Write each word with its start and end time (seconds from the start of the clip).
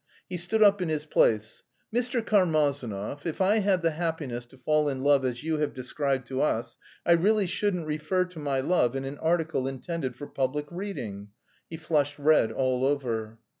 He 0.27 0.37
stood 0.37 0.63
up 0.63 0.81
in 0.81 0.89
his 0.89 1.05
place. 1.05 1.61
"Mr. 1.93 2.25
Karmazinov, 2.25 3.23
if 3.27 3.39
I 3.39 3.59
had 3.59 3.83
the 3.83 3.91
happiness 3.91 4.47
to 4.47 4.57
fall 4.57 4.89
in 4.89 5.03
love 5.03 5.23
as 5.23 5.43
you 5.43 5.59
have 5.59 5.75
described 5.75 6.25
to 6.29 6.41
us, 6.41 6.75
I 7.05 7.11
really 7.11 7.45
shouldn't 7.45 7.85
refer 7.85 8.25
to 8.25 8.39
my 8.39 8.61
love 8.61 8.95
in 8.95 9.05
an 9.05 9.19
article 9.19 9.67
intended 9.67 10.15
for 10.17 10.25
public 10.25 10.65
reading...." 10.71 11.27
He 11.69 11.77
flushed 11.77 12.17
red 12.17 12.51
all 12.51 12.83
over. 12.83 13.37